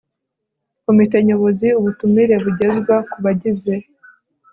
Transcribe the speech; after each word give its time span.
komite 0.83 1.17
nyobozi 1.27 1.67
ubutumire 1.79 2.35
bugezwa 2.43 2.95
ku 3.09 3.17
bagize 3.23 3.73